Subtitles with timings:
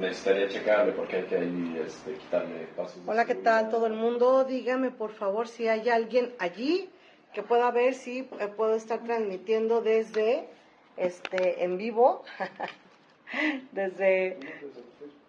[0.00, 3.00] necesitaría checarle porque hay que ahí este, quitarle pasos.
[3.06, 4.44] Hola, ¿qué tal todo el mundo?
[4.44, 6.90] Dígame por favor si hay alguien allí
[7.32, 10.48] que pueda ver si eh, puedo estar transmitiendo desde
[10.96, 12.24] este en vivo,
[13.72, 14.38] desde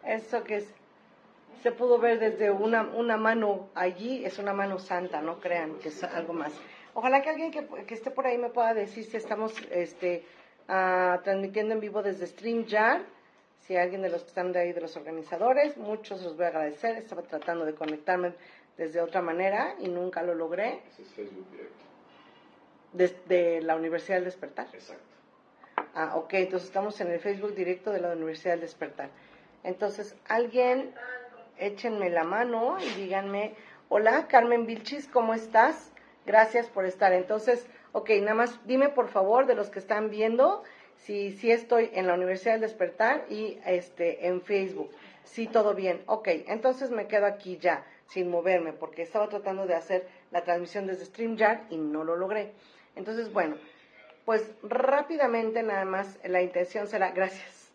[0.06, 0.74] eso que es,
[1.64, 5.90] se pudo ver desde una, una mano allí, es una mano santa, no crean que
[5.90, 6.54] es algo más.
[6.94, 10.24] Ojalá que alguien que, que esté por ahí me pueda decir si estamos este,
[10.68, 13.02] ah, transmitiendo en vivo desde StreamYard
[13.60, 16.50] si alguien de los que están de ahí, de los organizadores, muchos los voy a
[16.50, 16.98] agradecer.
[16.98, 18.34] Estaba tratando de conectarme
[18.78, 20.82] desde otra manera y nunca lo logré.
[20.88, 21.86] Ese es Facebook directo.
[22.94, 24.68] Desde la Universidad del Despertar.
[24.74, 25.04] Exacto.
[25.94, 29.10] Ah, ok, entonces estamos en el Facebook directo de la Universidad del Despertar.
[29.64, 30.94] Entonces, alguien,
[31.58, 33.56] échenme la mano y díganme,
[33.90, 35.92] hola, Carmen Vilchis, ¿cómo estás?
[36.26, 37.14] Gracias por estar.
[37.14, 40.64] Entonces, ok, nada más dime por favor de los que están viendo
[41.00, 44.90] si, si estoy en la Universidad del Despertar y este, en Facebook.
[45.24, 46.02] Sí, todo bien.
[46.06, 50.88] Ok, entonces me quedo aquí ya, sin moverme, porque estaba tratando de hacer la transmisión
[50.88, 52.54] desde StreamYard y no lo logré.
[52.96, 53.58] Entonces, bueno,
[54.26, 57.72] pues rápidamente nada más la intención será, gracias,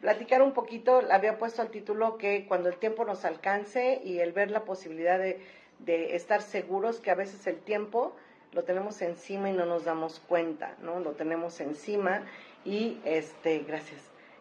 [0.00, 4.32] platicar un poquito, había puesto al título que cuando el tiempo nos alcance y el
[4.32, 5.40] ver la posibilidad de,
[5.80, 8.14] de estar seguros que a veces el tiempo
[8.52, 10.98] lo tenemos encima y no nos damos cuenta, ¿no?
[11.00, 12.24] Lo tenemos encima
[12.64, 14.00] y este, gracias.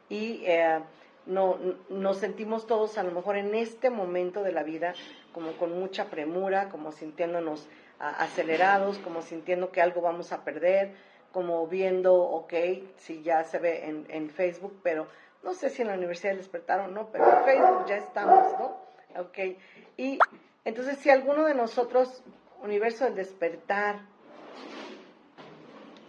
[0.09, 0.80] Y eh,
[1.25, 1.58] no,
[1.89, 4.94] nos sentimos todos a lo mejor en este momento de la vida
[5.34, 7.67] como con mucha premura, como sintiéndonos
[8.00, 10.95] acelerados, como sintiendo que algo vamos a perder,
[11.31, 12.53] como viendo, ok,
[12.98, 15.08] si ya se ve en, en Facebook, pero
[15.44, 18.78] no sé si en la universidad despertaron o no, pero en Facebook ya estamos, ¿no?
[19.22, 19.38] Ok.
[19.98, 20.20] Y
[20.66, 22.23] entonces si alguno de nosotros,
[22.64, 24.02] universo del despertar,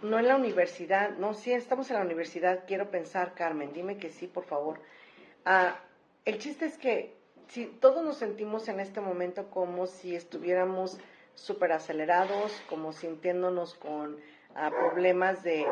[0.01, 4.09] no en la universidad, no, sí, estamos en la universidad, quiero pensar, Carmen, dime que
[4.09, 4.79] sí, por favor.
[5.45, 5.75] Ah,
[6.25, 7.15] el chiste es que
[7.47, 10.97] si todos nos sentimos en este momento como si estuviéramos
[11.35, 14.17] súper acelerados, como sintiéndonos con
[14.55, 15.65] ah, problemas de,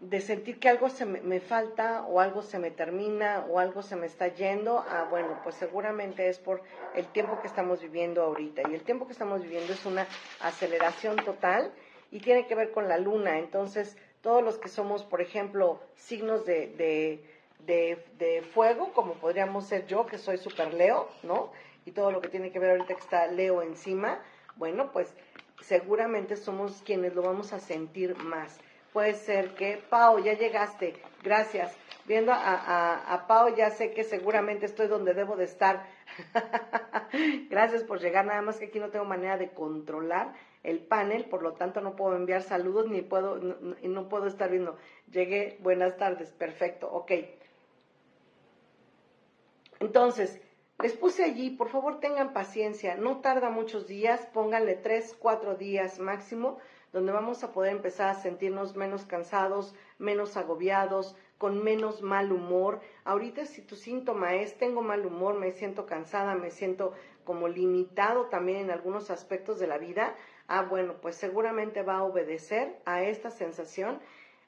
[0.00, 3.82] de, sentir que algo se me, me, falta o algo se me termina o algo
[3.82, 6.62] se me está yendo, ah, bueno, pues seguramente es por
[6.94, 8.62] el tiempo que estamos viviendo ahorita.
[8.70, 10.06] Y el tiempo que estamos viviendo es una
[10.40, 11.72] aceleración total
[12.16, 13.38] y tiene que ver con la luna.
[13.38, 17.20] Entonces, todos los que somos, por ejemplo, signos de,
[17.66, 21.52] de, de, fuego, como podríamos ser yo, que soy super Leo, ¿no?
[21.84, 24.22] Y todo lo que tiene que ver ahorita que está Leo encima,
[24.56, 25.12] bueno, pues
[25.60, 28.60] seguramente somos quienes lo vamos a sentir más.
[28.94, 31.76] Puede ser que, Pau, ya llegaste, gracias.
[32.06, 35.84] Viendo a, a, a Pau, ya sé que seguramente estoy donde debo de estar.
[37.50, 40.32] gracias por llegar, nada más que aquí no tengo manera de controlar
[40.66, 44.50] el panel, por lo tanto no puedo enviar saludos ni puedo, no, no puedo estar
[44.50, 44.76] viendo.
[45.10, 47.12] Llegué, buenas tardes, perfecto, ok.
[49.78, 50.40] Entonces,
[50.82, 56.00] les puse allí, por favor tengan paciencia, no tarda muchos días, pónganle tres, cuatro días
[56.00, 56.58] máximo,
[56.92, 62.80] donde vamos a poder empezar a sentirnos menos cansados, menos agobiados, con menos mal humor.
[63.04, 66.92] Ahorita si tu síntoma es tengo mal humor, me siento cansada, me siento
[67.24, 70.14] como limitado también en algunos aspectos de la vida,
[70.48, 74.00] ah, bueno, pues seguramente va a obedecer a esta sensación,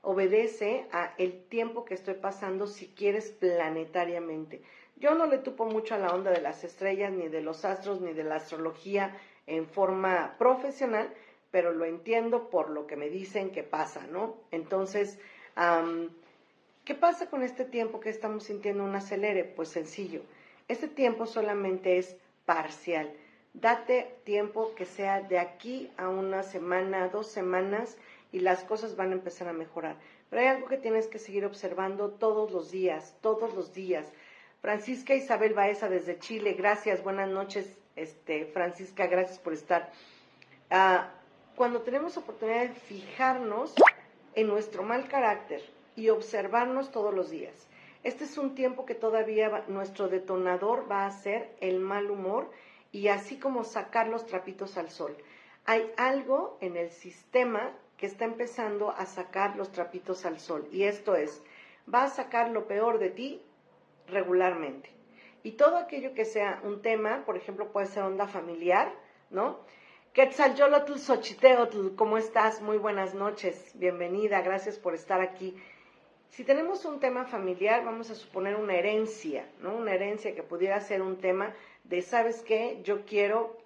[0.02, 4.62] obedece a el tiempo que estoy pasando si quieres planetariamente.
[4.96, 8.00] Yo no le tupo mucho a la onda de las estrellas, ni de los astros,
[8.00, 9.16] ni de la astrología
[9.46, 11.12] en forma profesional,
[11.50, 14.36] pero lo entiendo por lo que me dicen que pasa, ¿no?
[14.50, 15.18] Entonces,
[16.84, 19.44] ¿qué pasa con este tiempo que estamos sintiendo un acelere?
[19.44, 20.22] Pues sencillo,
[20.66, 23.12] este tiempo solamente es parcial.
[23.54, 27.96] Date tiempo que sea de aquí a una semana, dos semanas
[28.30, 29.96] y las cosas van a empezar a mejorar.
[30.30, 34.12] Pero hay algo que tienes que seguir observando todos los días, todos los días.
[34.60, 39.90] Francisca Isabel Baeza desde Chile, gracias, buenas noches, este, Francisca, gracias por estar.
[40.70, 41.10] Ah,
[41.56, 43.74] cuando tenemos oportunidad de fijarnos
[44.34, 45.62] en nuestro mal carácter
[45.96, 47.68] y observarnos todos los días,
[48.04, 52.50] este es un tiempo que todavía nuestro detonador va a ser el mal humor
[52.92, 55.16] y así como sacar los trapitos al sol.
[55.64, 60.84] Hay algo en el sistema que está empezando a sacar los trapitos al sol y
[60.84, 61.42] esto es,
[61.92, 63.42] va a sacar lo peor de ti
[64.06, 64.90] regularmente.
[65.42, 68.92] Y todo aquello que sea un tema, por ejemplo, puede ser onda familiar,
[69.30, 69.60] ¿no?
[70.12, 72.60] Quetzalcóatl Xochiteotl, ¿cómo estás?
[72.60, 75.54] Muy buenas noches, bienvenida, gracias por estar aquí.
[76.30, 79.76] Si tenemos un tema familiar, vamos a suponer una herencia, ¿no?
[79.76, 81.54] Una herencia que pudiera ser un tema
[81.84, 82.80] de, ¿sabes qué?
[82.84, 83.56] Yo quiero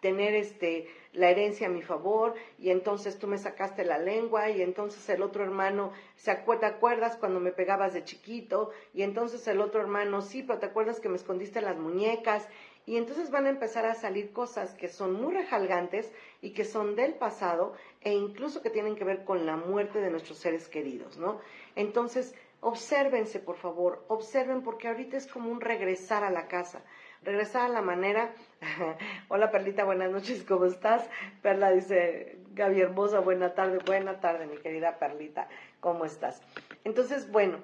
[0.00, 4.62] tener este la herencia a mi favor y entonces tú me sacaste la lengua y
[4.62, 9.60] entonces el otro hermano se acuerda, acuerdas cuando me pegabas de chiquito y entonces el
[9.60, 12.48] otro hermano sí, pero te acuerdas que me escondiste las muñecas
[12.86, 16.96] y entonces van a empezar a salir cosas que son muy rejalgantes y que son
[16.96, 21.16] del pasado e incluso que tienen que ver con la muerte de nuestros seres queridos,
[21.16, 21.40] ¿no?
[21.76, 26.82] Entonces, obsérvense, por favor, observen porque ahorita es como un regresar a la casa
[27.24, 28.32] regresar a la manera.
[29.28, 31.08] Hola Perlita, buenas noches, ¿cómo estás?
[31.40, 35.48] Perla dice, Gaby hermosa, buena tarde, buena tarde, mi querida Perlita,
[35.80, 36.42] ¿cómo estás?
[36.84, 37.58] Entonces, bueno,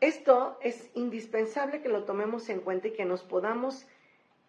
[0.00, 3.86] esto es indispensable que lo tomemos en cuenta y que nos podamos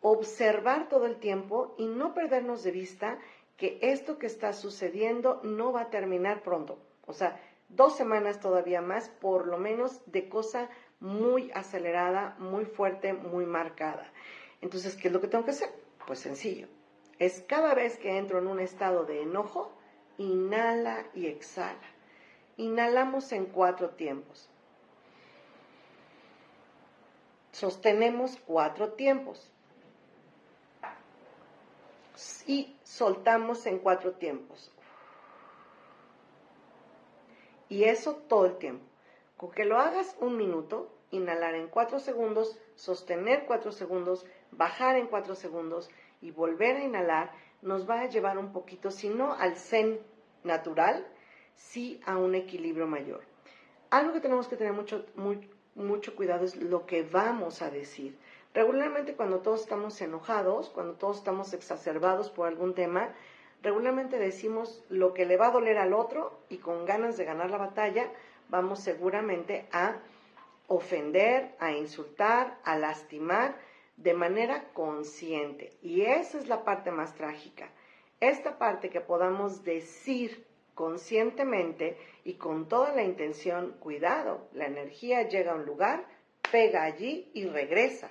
[0.04, 3.18] observar todo el tiempo y no perdernos de vista
[3.58, 6.78] que esto que está sucediendo no va a terminar pronto.
[7.08, 10.70] O sea, dos semanas todavía más, por lo menos, de cosa
[11.00, 14.12] muy acelerada, muy fuerte, muy marcada.
[14.62, 15.70] Entonces, ¿qué es lo que tengo que hacer?
[16.06, 16.68] Pues sencillo.
[17.18, 19.72] Es cada vez que entro en un estado de enojo,
[20.18, 21.80] inhala y exhala.
[22.58, 24.50] Inhalamos en cuatro tiempos.
[27.54, 29.50] Sostenemos cuatro tiempos.
[32.48, 34.72] Y soltamos en cuatro tiempos.
[37.70, 38.86] Y eso todo el tiempo.
[39.38, 45.08] Con que lo hagas un minuto, inhalar en cuatro segundos, sostener cuatro segundos, bajar en
[45.08, 45.90] cuatro segundos
[46.22, 47.32] y volver a inhalar,
[47.62, 50.00] nos va a llevar un poquito, si no al zen
[50.44, 51.08] natural,
[51.56, 53.24] sí a un equilibrio mayor.
[53.90, 55.06] Algo que tenemos que tener mucho,
[55.76, 58.18] mucho cuidado es lo que vamos a decir.
[58.54, 63.14] Regularmente cuando todos estamos enojados, cuando todos estamos exacerbados por algún tema,
[63.64, 67.50] regularmente decimos lo que le va a doler al otro y con ganas de ganar
[67.50, 68.12] la batalla,
[68.50, 69.96] vamos seguramente a
[70.68, 73.56] ofender, a insultar, a lastimar
[73.98, 75.74] de manera consciente.
[75.82, 77.70] Y esa es la parte más trágica.
[78.20, 80.46] Esta parte que podamos decir
[80.76, 86.06] conscientemente y con toda la intención, cuidado, la energía llega a un lugar,
[86.52, 88.10] pega allí y regresa.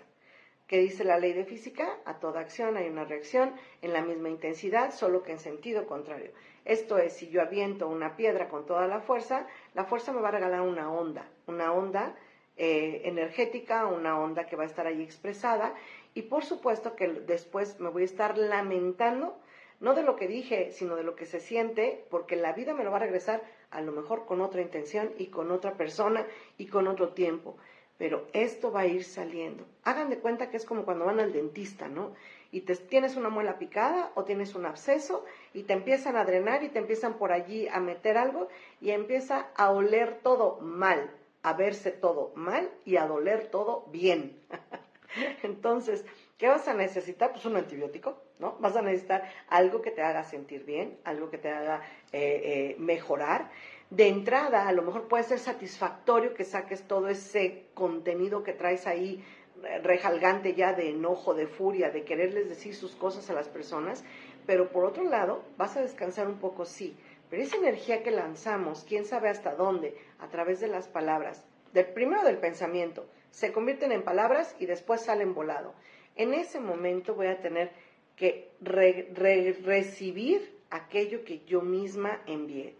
[0.73, 1.99] ¿Qué dice la ley de física?
[2.07, 3.53] A toda acción hay una reacción
[3.83, 6.31] en la misma intensidad, solo que en sentido contrario.
[6.65, 10.29] Esto es, si yo aviento una piedra con toda la fuerza, la fuerza me va
[10.29, 12.17] a regalar una onda, una onda
[12.57, 15.75] eh, energética, una onda que va a estar ahí expresada
[16.15, 19.37] y por supuesto que después me voy a estar lamentando,
[19.79, 22.85] no de lo que dije, sino de lo que se siente, porque la vida me
[22.85, 26.27] lo va a regresar a lo mejor con otra intención y con otra persona
[26.57, 27.59] y con otro tiempo.
[28.03, 29.65] Pero esto va a ir saliendo.
[29.85, 32.15] Hagan de cuenta que es como cuando van al dentista, ¿no?
[32.51, 36.65] Y te, tienes una muela picada o tienes un absceso y te empiezan a drenar
[36.65, 38.49] y te empiezan por allí a meter algo
[38.81, 41.13] y empieza a oler todo mal
[41.45, 44.37] a verse todo mal y a doler todo bien.
[45.43, 46.05] Entonces,
[46.39, 47.33] ¿qué vas a necesitar?
[47.33, 48.57] Pues un antibiótico, ¿no?
[48.61, 51.83] Vas a necesitar algo que te haga sentir bien, algo que te haga
[52.13, 53.51] eh, eh, mejorar.
[53.93, 58.87] De entrada, a lo mejor puede ser satisfactorio que saques todo ese contenido que traes
[58.87, 59.23] ahí
[59.65, 64.03] eh, rejalgante ya de enojo, de furia, de quererles decir sus cosas a las personas,
[64.47, 66.97] pero por otro lado, vas a descansar un poco, sí,
[67.29, 71.85] pero esa energía que lanzamos, quién sabe hasta dónde, a través de las palabras, del
[71.85, 75.75] primero del pensamiento, se convierten en palabras y después salen volado.
[76.17, 77.71] En ese momento voy a tener
[78.17, 82.75] que recibir aquello que yo misma envié.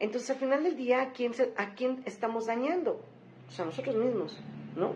[0.00, 3.00] Entonces, al final del día, ¿a quién, ¿a quién estamos dañando?
[3.46, 4.38] Pues a nosotros mismos,
[4.76, 4.92] ¿no?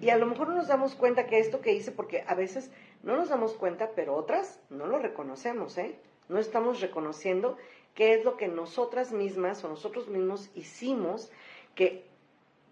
[0.00, 2.70] Y a lo mejor no nos damos cuenta que esto que hice, porque a veces
[3.02, 5.98] no nos damos cuenta, pero otras no lo reconocemos, ¿eh?
[6.28, 7.56] No estamos reconociendo
[7.94, 11.30] qué es lo que nosotras mismas o nosotros mismos hicimos
[11.74, 12.04] que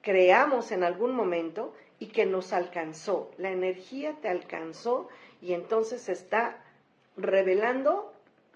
[0.02, 3.30] creamos en algún momento y que nos alcanzó.
[3.38, 5.08] La energía te alcanzó
[5.40, 6.62] y entonces está
[7.16, 8.12] revelando,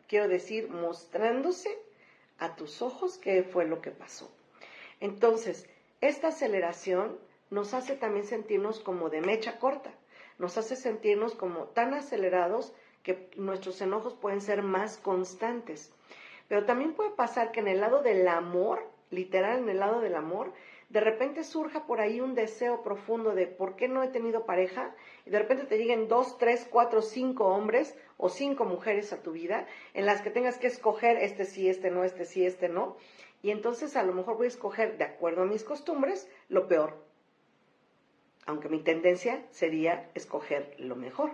[0.08, 1.78] quiero decir, mostrándose
[2.38, 4.30] a tus ojos qué fue lo que pasó.
[5.00, 5.68] Entonces,
[6.00, 7.18] esta aceleración
[7.50, 9.92] nos hace también sentirnos como de mecha corta,
[10.38, 15.92] nos hace sentirnos como tan acelerados que nuestros enojos pueden ser más constantes.
[16.48, 20.14] Pero también puede pasar que en el lado del amor, literal en el lado del
[20.14, 20.52] amor,
[20.88, 24.94] de repente surja por ahí un deseo profundo de por qué no he tenido pareja
[25.26, 29.32] y de repente te lleguen dos, tres, cuatro, cinco hombres o cinco mujeres a tu
[29.32, 32.96] vida en las que tengas que escoger este sí, este no, este sí, este no.
[33.42, 36.96] Y entonces a lo mejor voy a escoger, de acuerdo a mis costumbres, lo peor.
[38.44, 41.30] Aunque mi tendencia sería escoger lo mejor.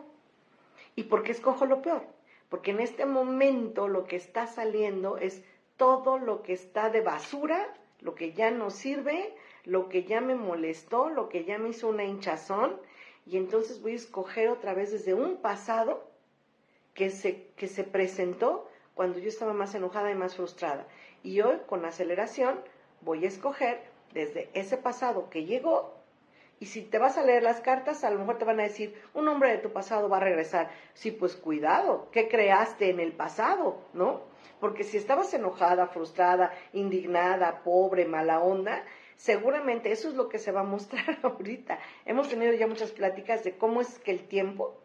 [0.95, 2.03] ¿Y por qué escojo lo peor?
[2.51, 5.43] Porque en este momento lo que está saliendo es
[5.79, 10.35] todo lo que está de basura, lo que ya no sirve, lo que ya me
[10.35, 12.79] molestó, lo que ya me hizo una hinchazón,
[13.27, 16.14] y entonces voy a escoger otra vez desde un pasado
[16.95, 20.87] que se, que se presentó cuando yo estaba más enojada y más frustrada.
[21.23, 22.61] Y hoy, con aceleración,
[23.01, 23.83] voy a escoger
[24.13, 26.05] desde ese pasado que llegó
[26.61, 28.95] y si te vas a leer las cartas, a lo mejor te van a decir,
[29.13, 30.71] un hombre de tu pasado va a regresar.
[30.95, 33.81] Sí, pues cuidado, ¿qué creaste en el pasado?
[33.93, 34.23] ¿No?
[34.61, 38.85] Porque si estabas enojada, frustrada, indignada, pobre, mala onda,
[39.17, 41.79] seguramente eso es lo que se va a mostrar ahorita.
[42.07, 44.81] Hemos tenido ya muchas pláticas de cómo es que el tiempo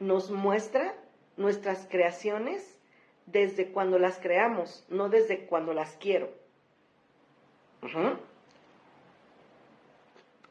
[0.00, 0.94] nos muestra
[1.36, 2.78] nuestras creaciones
[3.26, 6.30] desde cuando las creamos, no desde cuando las quiero.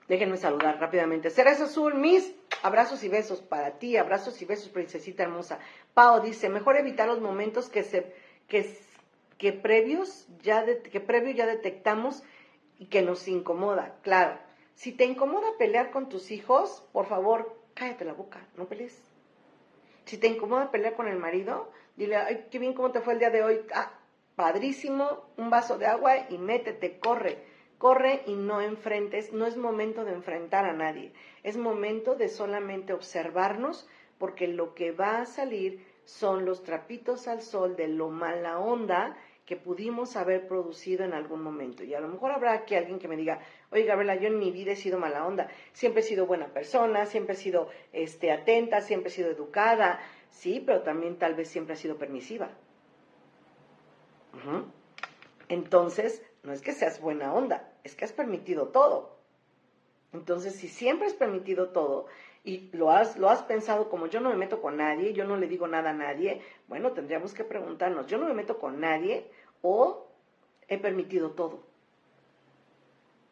[0.08, 1.30] Déjenme saludar rápidamente.
[1.30, 5.60] Ceres Azul, mis abrazos y besos para ti, abrazos y besos, princesita hermosa.
[5.94, 8.14] Pao dice, mejor evitar los momentos que se
[8.48, 8.78] que,
[9.38, 12.24] que previos ya que previo ya detectamos
[12.80, 13.96] y que nos incomoda.
[14.02, 14.38] Claro,
[14.76, 19.07] si te incomoda pelear con tus hijos, por favor, cállate la boca, no pelees.
[20.08, 23.20] Si te incomoda pelear con el marido, dile, ay, qué bien cómo te fue el
[23.20, 23.62] día de hoy.
[23.76, 23.92] Ah,
[24.36, 27.38] padrísimo, un vaso de agua y métete, corre
[27.78, 32.92] Corre y no enfrentes, no es momento de enfrentar a nadie, es momento de solamente
[32.92, 33.88] observarnos
[34.18, 39.16] porque lo que va a salir son los trapitos al sol de lo mala onda
[39.48, 41.82] que pudimos haber producido en algún momento.
[41.82, 43.40] Y a lo mejor habrá aquí alguien que me diga,
[43.72, 47.06] oye Gabriela, yo en mi vida he sido mala onda, siempre he sido buena persona,
[47.06, 51.76] siempre he sido este, atenta, siempre he sido educada, sí, pero también tal vez siempre
[51.76, 52.50] he sido permisiva.
[55.48, 59.18] Entonces, no es que seas buena onda, es que has permitido todo.
[60.12, 62.08] Entonces, si siempre has permitido todo
[62.44, 65.38] y lo has, lo has pensado como yo no me meto con nadie, yo no
[65.38, 69.32] le digo nada a nadie, bueno, tendríamos que preguntarnos, ¿yo no me meto con nadie
[69.62, 70.08] o
[70.68, 71.60] he permitido todo?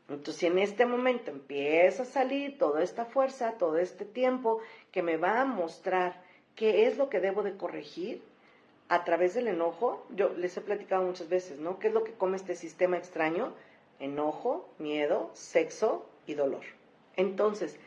[0.07, 4.59] Entonces, si en este momento empieza a salir toda esta fuerza, todo este tiempo
[4.91, 6.21] que me va a mostrar
[6.55, 8.21] qué es lo que debo de corregir,
[8.87, 11.79] a través del enojo, yo les he platicado muchas veces, ¿no?
[11.79, 13.53] ¿Qué es lo que come este sistema extraño?
[13.99, 16.63] Enojo, miedo, sexo y dolor.
[17.15, 17.79] Entonces,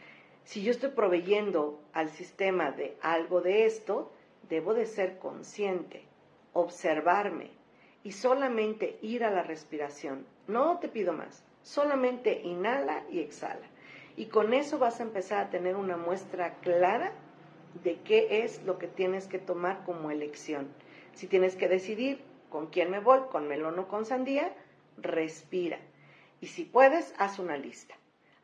[0.45, 4.11] si yo estoy proveyendo al sistema de algo de esto,
[4.49, 6.03] debo de ser consciente,
[6.53, 7.51] observarme
[8.05, 10.27] y solamente ir a la respiración.
[10.47, 13.67] No te pido más, solamente inhala y exhala.
[14.17, 17.13] Y con eso vas a empezar a tener una muestra clara
[17.85, 20.69] de qué es lo que tienes que tomar como elección.
[21.13, 24.53] Si tienes que decidir con quién me voy, con melón o con sandía,
[24.97, 25.79] respira.
[26.41, 27.95] Y si puedes, haz una lista.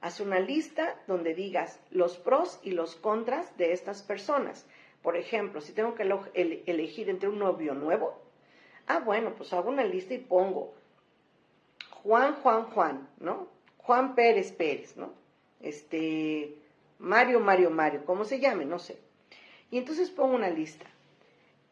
[0.01, 4.67] Haz una lista donde digas los pros y los contras de estas personas.
[5.03, 8.21] Por ejemplo, si tengo que elegir entre un novio nuevo,
[8.87, 10.75] ah, bueno, pues hago una lista y pongo
[12.03, 13.49] Juan, Juan, Juan, ¿no?
[13.79, 15.13] Juan Pérez Pérez, ¿no?
[15.61, 16.57] Este,
[16.99, 18.65] Mario, Mario, Mario, ¿cómo se llame?
[18.65, 18.99] No sé.
[19.71, 20.87] Y entonces pongo una lista.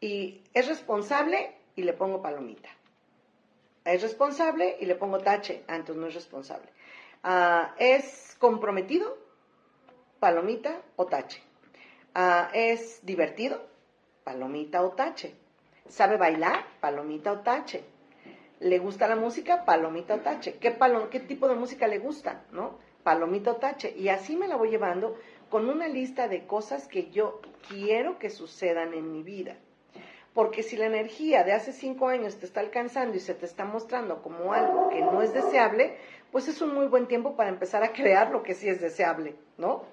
[0.01, 2.69] Y es responsable y le pongo palomita.
[3.85, 5.63] Es responsable y le pongo tache.
[5.67, 6.69] Ah, entonces no es responsable.
[7.23, 9.17] Ah, es comprometido,
[10.19, 11.41] palomita o tache.
[12.15, 13.65] Ah, es divertido,
[14.23, 15.35] palomita o tache.
[15.87, 16.65] ¿Sabe bailar?
[16.79, 17.83] Palomita o tache.
[18.59, 19.65] ¿Le gusta la música?
[19.65, 20.57] Palomita o tache.
[20.57, 20.77] ¿Qué,
[21.11, 22.43] ¿Qué tipo de música le gusta?
[22.51, 22.79] ¿No?
[23.03, 23.93] Palomita o tache.
[23.97, 25.17] Y así me la voy llevando
[25.49, 29.57] con una lista de cosas que yo quiero que sucedan en mi vida.
[30.33, 33.65] Porque si la energía de hace cinco años te está alcanzando y se te está
[33.65, 35.95] mostrando como algo que no es deseable,
[36.31, 39.35] pues es un muy buen tiempo para empezar a crear lo que sí es deseable,
[39.57, 39.83] ¿no?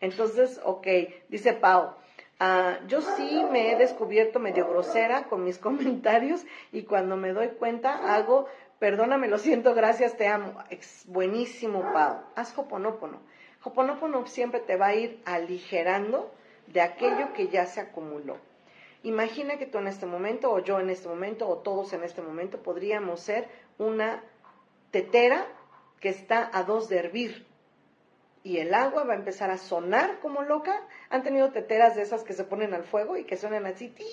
[0.00, 0.86] Entonces, ok,
[1.28, 1.94] dice Pau,
[2.40, 7.48] ah, yo sí me he descubierto medio grosera con mis comentarios y cuando me doy
[7.48, 8.46] cuenta hago,
[8.78, 10.54] perdóname, lo siento, gracias, te amo.
[10.70, 12.20] Es buenísimo, Pau.
[12.34, 13.20] Haz Hoponopono.
[13.62, 16.30] Hoponopono siempre te va a ir aligerando
[16.66, 18.36] de aquello que ya se acumuló.
[19.02, 22.22] Imagina que tú en este momento, o yo en este momento, o todos en este
[22.22, 23.48] momento, podríamos ser
[23.78, 24.22] una
[24.90, 25.46] tetera
[26.00, 27.46] que está a dos de hervir.
[28.44, 30.86] Y el agua va a empezar a sonar como loca.
[31.08, 33.88] ¿Han tenido teteras de esas que se ponen al fuego y que suenan así?
[33.88, 34.04] ¡tí!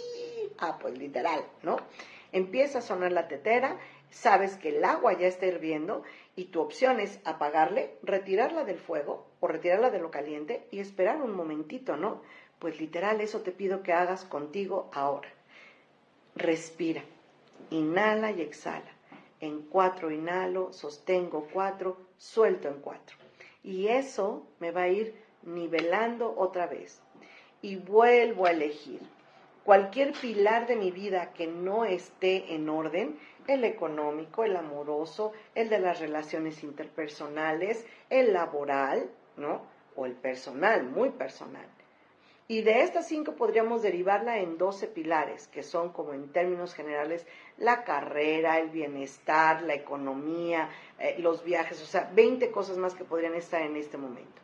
[0.58, 1.76] Ah, pues literal, ¿no?
[2.32, 3.78] Empieza a sonar la tetera,
[4.10, 6.04] sabes que el agua ya está hirviendo
[6.38, 11.22] y tu opción es apagarle, retirarla del fuego o retirarla de lo caliente y esperar
[11.22, 12.22] un momentito, ¿no?
[12.58, 15.28] Pues literal, eso te pido que hagas contigo ahora.
[16.36, 17.04] Respira,
[17.70, 18.96] inhala y exhala.
[19.42, 23.21] En cuatro inhalo, sostengo cuatro, suelto en cuatro.
[23.64, 27.02] Y eso me va a ir nivelando otra vez.
[27.62, 29.02] Y vuelvo a elegir.
[29.64, 35.70] Cualquier pilar de mi vida que no esté en orden, el económico, el amoroso, el
[35.70, 39.62] de las relaciones interpersonales, el laboral, ¿no?
[39.96, 41.68] O el personal, muy personal
[42.52, 47.26] Y de estas cinco podríamos derivarla en 12 pilares, que son como en términos generales
[47.58, 53.06] la carrera, el bienestar, la economía, eh, los viajes, o sea, 20 cosas más que
[53.06, 54.42] podrían estar en este momento.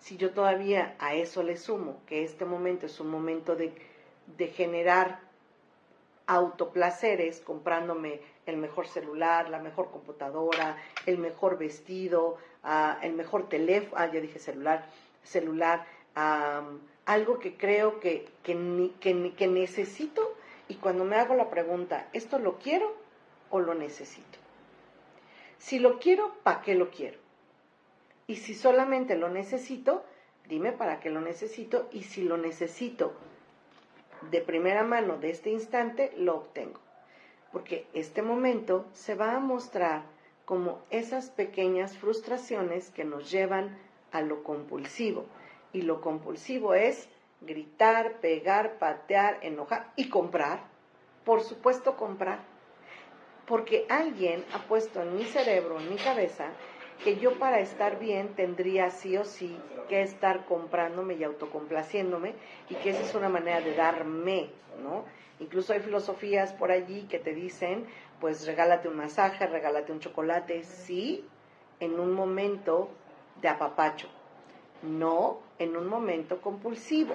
[0.00, 3.72] Si yo todavía a eso le sumo que este momento es un momento de,
[4.36, 5.20] de generar
[6.26, 13.96] autoplaceres, comprándome el mejor celular, la mejor computadora, el mejor vestido, ah, el mejor teléfono,
[13.96, 14.84] ah, ya dije celular,
[15.22, 15.86] celular,
[17.10, 20.36] algo que creo que, que, que, necesito
[20.68, 22.94] y cuando me hago la pregunta, ¿esto lo quiero
[23.50, 24.38] o lo necesito?
[25.58, 27.18] Si lo quiero, ¿para qué lo quiero?
[28.28, 30.04] Y si solamente lo necesito,
[30.46, 33.12] dime para qué lo necesito y si lo necesito
[34.30, 36.78] de primera mano de este instante, lo obtengo.
[37.50, 40.04] Porque este momento se va a mostrar
[40.44, 43.76] como esas pequeñas frustraciones que nos llevan
[44.12, 45.26] a lo compulsivo
[45.72, 47.08] y lo compulsivo es
[47.40, 50.60] gritar, pegar, patear, enojar y comprar.
[51.24, 52.40] Por supuesto comprar.
[53.46, 56.50] Porque alguien ha puesto en mi cerebro, en mi cabeza,
[57.02, 59.58] que yo para estar bien tendría sí o sí
[59.88, 62.34] que estar comprándome y autocomplaciéndome
[62.68, 64.50] y que esa es una manera de darme,
[64.82, 65.04] ¿no?
[65.40, 67.86] Incluso hay filosofías por allí que te dicen,
[68.20, 71.24] pues regálate un masaje, regálate un chocolate, sí,
[71.80, 72.90] en un momento
[73.40, 74.08] de apapacho,
[74.82, 77.14] no en un momento compulsivo.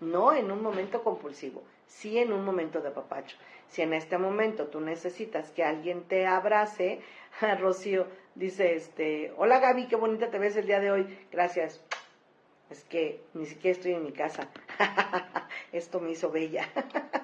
[0.00, 3.36] No en un momento compulsivo, sí en un momento de apapacho.
[3.68, 7.00] Si en este momento tú necesitas que alguien te abrace,
[7.60, 11.82] Rocío dice, este, hola Gaby, qué bonita te ves el día de hoy, gracias.
[12.70, 14.48] Es que ni siquiera estoy en mi casa.
[15.72, 16.68] Esto me hizo bella.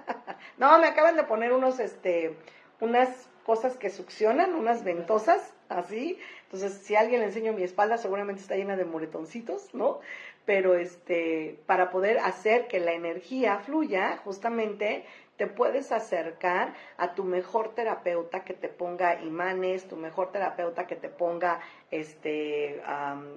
[0.59, 2.37] no, me acaban de poner unos, este,
[2.81, 6.19] unas cosas que succionan, unas ventosas, así.
[6.45, 10.01] Entonces, si alguien le enseño mi espalda, seguramente está llena de moretoncitos, ¿no?
[10.45, 15.05] Pero este, para poder hacer que la energía fluya, justamente
[15.37, 20.97] te puedes acercar a tu mejor terapeuta que te ponga imanes, tu mejor terapeuta que
[20.97, 21.61] te ponga
[21.91, 22.83] este,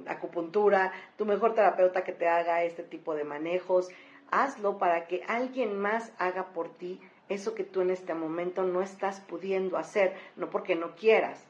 [0.07, 3.89] acupuntura, tu mejor terapeuta que te haga este tipo de manejos.
[4.31, 8.81] Hazlo para que alguien más haga por ti eso que tú en este momento no
[8.81, 11.45] estás pudiendo hacer, no porque no quieras,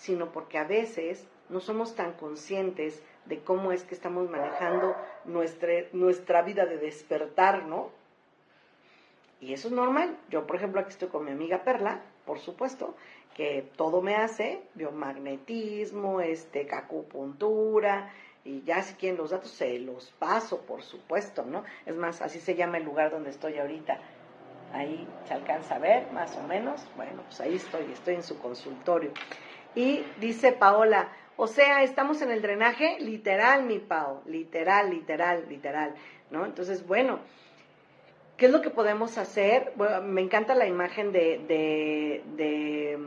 [0.00, 5.72] sino porque a veces no somos tan conscientes de cómo es que estamos manejando nuestra,
[5.92, 7.90] nuestra vida de despertar, ¿no?
[9.42, 10.16] Y eso es normal.
[10.30, 12.94] Yo, por ejemplo, aquí estoy con mi amiga Perla, por supuesto,
[13.34, 18.10] que todo me hace, biomagnetismo, este, acupuntura,
[18.42, 21.62] y ya si quieren los datos se los paso, por supuesto, ¿no?
[21.84, 24.00] Es más, así se llama el lugar donde estoy ahorita,
[24.72, 26.80] Ahí se alcanza a ver, más o menos.
[26.96, 29.10] Bueno, pues ahí estoy, estoy en su consultorio.
[29.74, 35.94] Y dice Paola, o sea, estamos en el drenaje, literal, mi Pao, literal, literal, literal,
[36.30, 36.44] ¿no?
[36.44, 37.20] Entonces, bueno,
[38.36, 39.72] ¿qué es lo que podemos hacer?
[39.76, 42.98] Bueno, me encanta la imagen de, de, de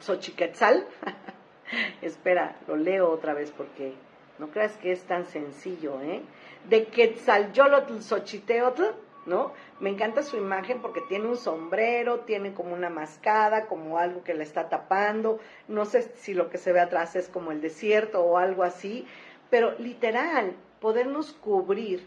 [0.00, 0.86] Xochiquetzal.
[2.02, 3.94] Espera, lo leo otra vez porque
[4.38, 6.22] no creas que es tan sencillo, ¿eh?
[6.68, 8.82] De Quetzal Xochiteotl
[9.26, 9.52] ¿no?
[9.80, 14.34] Me encanta su imagen porque tiene un sombrero, tiene como una mascada, como algo que
[14.34, 18.22] le está tapando, no sé si lo que se ve atrás es como el desierto
[18.22, 19.06] o algo así,
[19.50, 22.06] pero literal, podernos cubrir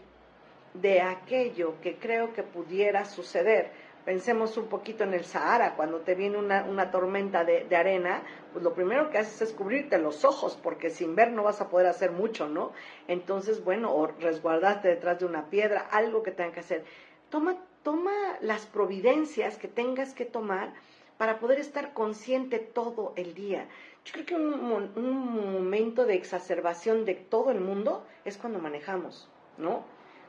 [0.74, 3.70] de aquello que creo que pudiera suceder.
[4.04, 8.22] Pensemos un poquito en el Sahara, cuando te viene una, una tormenta de, de, arena,
[8.52, 11.68] pues lo primero que haces es cubrirte los ojos, porque sin ver no vas a
[11.68, 12.70] poder hacer mucho, ¿no?
[13.08, 16.84] Entonces, bueno, o resguardarte detrás de una piedra, algo que tengan que hacer
[17.30, 20.72] toma, toma las providencias que tengas que tomar
[21.18, 23.68] para poder estar consciente todo el día.
[24.04, 29.84] Yo creo que un, momento de exacerbación de todo el mundo es cuando manejamos, ¿no?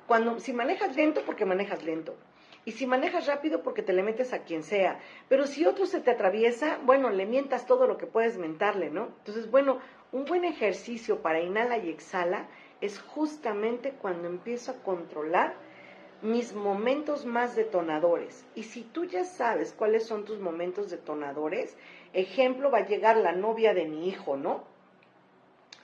[0.07, 2.15] Cuando, si manejas lento, porque manejas lento.
[2.63, 4.99] Y si manejas rápido, porque te le metes a quien sea.
[5.29, 9.09] Pero si otro se te atraviesa, bueno, le mientas todo lo que puedes mentarle, ¿no?
[9.19, 9.79] Entonces, bueno,
[10.11, 12.47] un buen ejercicio para inhala y exhala
[12.81, 15.55] es justamente cuando empiezo a controlar
[16.21, 18.45] mis momentos más detonadores.
[18.55, 21.75] Y si tú ya sabes cuáles son tus momentos detonadores,
[22.13, 24.63] ejemplo, va a llegar la novia de mi hijo, ¿no?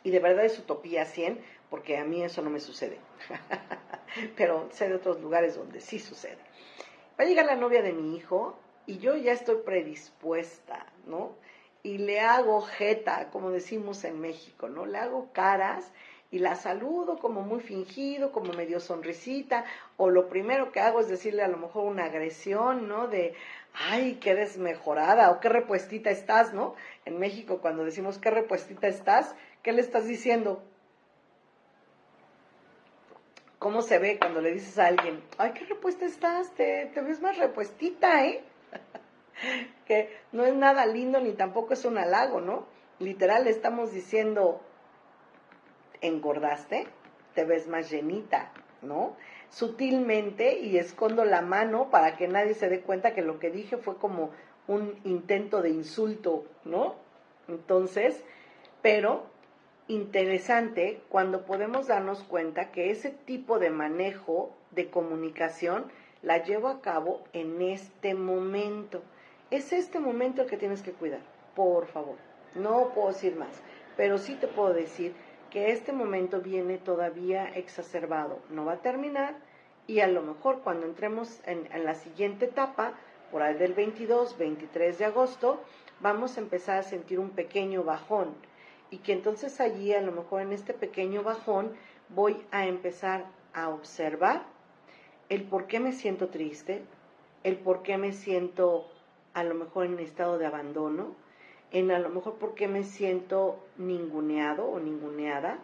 [0.04, 2.98] Y de verdad es utopía 100, porque a mí eso no me sucede.
[4.36, 6.38] Pero sé de otros lugares donde sí sucede.
[7.20, 11.36] Va a llegar la novia de mi hijo y yo ya estoy predispuesta, ¿no?
[11.84, 14.86] Y le hago jeta, como decimos en México, ¿no?
[14.86, 15.92] Le hago caras
[16.34, 19.66] y la saludo como muy fingido, como medio sonrisita,
[19.98, 23.08] o lo primero que hago es decirle a lo mejor una agresión, ¿no?
[23.08, 23.36] De,
[23.72, 26.74] ay, qué desmejorada, o qué repuestita estás, ¿no?
[27.06, 30.64] En México cuando decimos qué repuestita estás, ¿qué le estás diciendo?
[33.60, 36.52] ¿Cómo se ve cuando le dices a alguien, ay, qué repuesta estás?
[36.56, 38.44] Te, te ves más repuestita, ¿eh?
[39.86, 42.66] que no es nada lindo ni tampoco es un halago, ¿no?
[42.98, 44.64] Literal, le estamos diciendo,
[46.04, 46.88] engordaste,
[47.34, 49.16] te ves más llenita, ¿no?
[49.50, 53.78] Sutilmente y escondo la mano para que nadie se dé cuenta que lo que dije
[53.78, 54.32] fue como
[54.68, 56.96] un intento de insulto, ¿no?
[57.48, 58.24] Entonces,
[58.82, 59.24] pero
[59.88, 66.82] interesante cuando podemos darnos cuenta que ese tipo de manejo de comunicación la llevo a
[66.82, 69.04] cabo en este momento.
[69.52, 71.20] Es este momento el que tienes que cuidar,
[71.56, 72.16] por favor.
[72.56, 73.62] No puedo decir más,
[73.98, 75.14] pero sí te puedo decir
[75.54, 78.40] que este momento viene todavía exacerbado.
[78.50, 79.36] No va a terminar
[79.86, 82.94] y a lo mejor cuando entremos en, la siguiente etapa,
[83.32, 85.62] por ahí del 22, 23 de agosto,
[86.00, 88.34] vamos a empezar a sentir un pequeño bajón
[88.90, 91.74] y que entonces allí a lo mejor en este pequeño bajón
[92.10, 94.42] voy a empezar a observar
[95.30, 96.82] el por qué me siento triste,
[97.44, 98.88] el por qué me siento
[99.36, 101.16] a lo mejor en estado de abandono,
[101.74, 105.60] en a lo mejor por qué me siento ninguneado o ninguneada.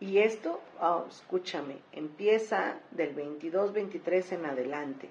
[0.00, 5.08] Y esto, oh, escúchame, empieza del 22-23 en adelante.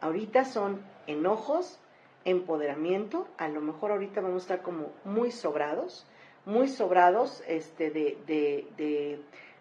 [0.00, 1.80] Ahorita son enojos,
[2.24, 6.06] empoderamiento, a lo mejor ahorita vamos a estar como muy sobrados,
[6.44, 9.20] muy sobrados este, de, de,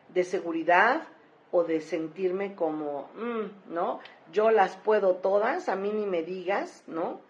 [0.10, 1.04] de, seguridad
[1.52, 4.00] o de sentirme como, mm, ¿no?
[4.32, 7.22] Yo las puedo todas, a mí ni me digas, ¿no?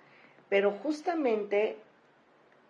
[0.49, 1.77] Pero justamente,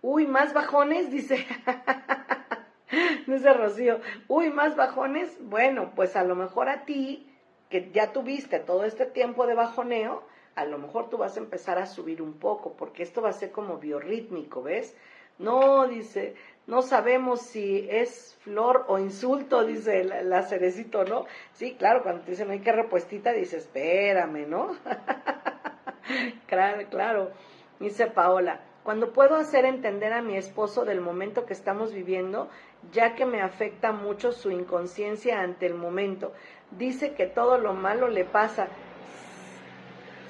[0.03, 1.47] uy, más bajones, dice,
[3.25, 7.33] dice Rocío, uy, más bajones, bueno, pues a lo mejor a ti,
[7.69, 10.23] que ya tuviste todo este tiempo de bajoneo,
[10.55, 13.33] a lo mejor tú vas a empezar a subir un poco, porque esto va a
[13.33, 14.95] ser como biorrítmico, ¿ves?
[15.39, 16.35] No, dice,
[16.67, 21.25] no sabemos si es flor o insulto, dice la, cerecito, ¿no?
[21.53, 24.75] Sí, claro, cuando te dicen, hay que repuestita, dice, espérame, ¿no?
[26.47, 27.31] claro, claro,
[27.79, 32.49] dice Paola, cuando puedo hacer entender a mi esposo del momento que estamos viviendo,
[32.91, 36.33] ya que me afecta mucho su inconsciencia ante el momento.
[36.71, 38.67] Dice que todo lo malo le pasa.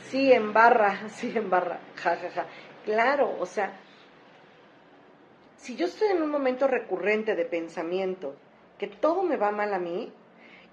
[0.04, 2.46] Sí, en barra, sí, en barra, ja, ja, ja.
[2.86, 3.74] Claro, o sea,
[5.58, 8.36] si yo estoy en un momento recurrente de pensamiento,
[8.78, 10.12] que todo me va mal a mí,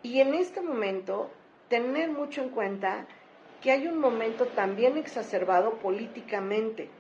[0.03, 1.31] y en este momento
[1.69, 3.07] tener mucho en cuenta
[3.63, 6.91] que hay un momento también exacerbado políticamente,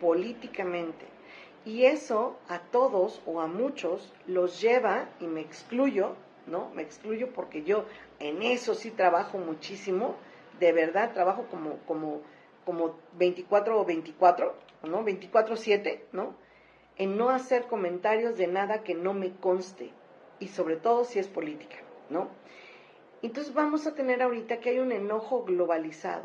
[0.00, 1.06] políticamente.
[1.64, 6.14] Y eso a todos o a muchos los lleva, y me excluyo,
[6.46, 6.70] ¿no?
[6.74, 7.84] Me excluyo porque yo
[8.20, 10.16] en eso sí trabajo muchísimo,
[10.60, 12.20] de verdad trabajo como, como,
[12.64, 15.04] como 24 o 24, ¿no?
[15.04, 16.34] 24-7, ¿no?
[16.98, 19.92] en no hacer comentarios de nada que no me conste,
[20.40, 21.76] y sobre todo si es política,
[22.10, 22.28] ¿no?
[23.22, 26.24] Entonces vamos a tener ahorita que hay un enojo globalizado.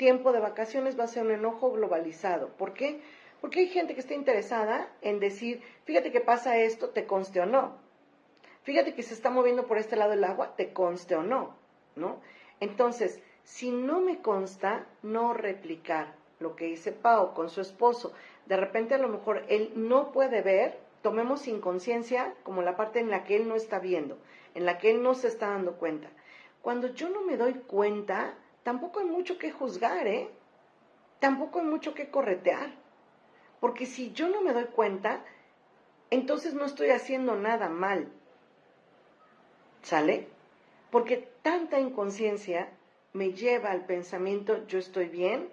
[0.00, 2.48] Tiempo de vacaciones va a ser un enojo globalizado.
[2.56, 3.02] ¿Por qué?
[3.42, 7.44] Porque hay gente que está interesada en decir, fíjate que pasa esto, te conste o
[7.44, 7.76] no.
[8.62, 11.54] Fíjate que se está moviendo por este lado el agua, te conste o no,
[11.96, 12.22] ¿no?
[12.60, 18.14] Entonces, si no me consta, no replicar lo que dice Pau con su esposo
[18.46, 23.10] de repente a lo mejor él no puede ver, tomemos inconsciencia como la parte en
[23.10, 24.16] la que él no está viendo,
[24.54, 26.08] en la que él no se está dando cuenta.
[26.62, 30.28] Cuando yo no me doy cuenta, tampoco hay mucho que juzgar, ¿eh?
[31.18, 32.70] Tampoco hay mucho que corretear.
[33.60, 35.24] Porque si yo no me doy cuenta,
[36.10, 38.10] entonces no estoy haciendo nada mal.
[39.82, 40.28] ¿Sale?
[40.90, 42.68] Porque tanta inconsciencia
[43.12, 45.50] me lleva al pensamiento, yo estoy bien,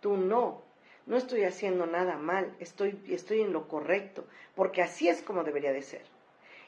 [0.00, 0.62] tú no
[1.10, 5.72] no estoy haciendo nada mal, estoy, estoy en lo correcto, porque así es como debería
[5.72, 6.02] de ser.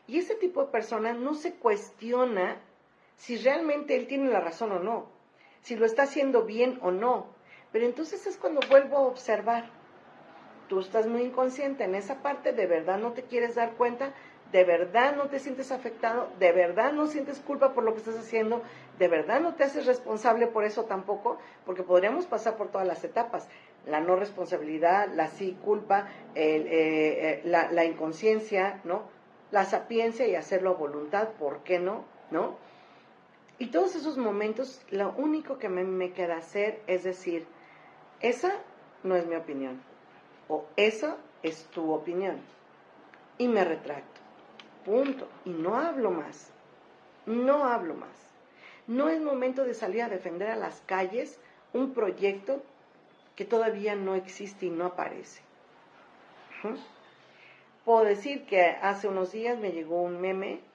[0.08, 2.60] Y ese tipo de persona no se cuestiona
[3.16, 5.06] si realmente él tiene la razón o no,
[5.62, 7.26] si lo está haciendo bien o no.
[7.72, 9.64] Pero entonces es cuando vuelvo a observar.
[10.68, 14.12] Tú estás muy inconsciente en esa parte, de verdad no te quieres dar cuenta,
[14.52, 18.18] de verdad no te sientes afectado, de verdad no sientes culpa por lo que estás
[18.18, 18.62] haciendo,
[18.98, 23.04] de verdad no te haces responsable por eso tampoco, porque podríamos pasar por todas las
[23.04, 23.48] etapas
[23.86, 29.02] la no responsabilidad, la sí culpa, eh, eh, la, inconsciencia, ¿no?
[29.50, 32.04] La sapiencia y hacerlo a voluntad, ¿por qué no?
[32.30, 32.56] ¿No?
[33.62, 37.46] Y todos esos momentos, lo único que me, queda hacer es decir,
[38.18, 38.54] esa
[39.04, 39.80] no es mi opinión,
[40.48, 42.40] o esa es tu opinión.
[43.38, 44.20] Y me retracto.
[44.84, 45.28] Punto.
[45.44, 46.50] Y no hablo más.
[47.24, 48.32] No hablo más.
[48.88, 51.38] No es momento de salir a defender a las calles
[51.72, 52.64] un proyecto
[53.36, 55.40] que todavía no existe y no aparece.
[57.84, 60.71] Puedo decir que hace unos días me llegó un meme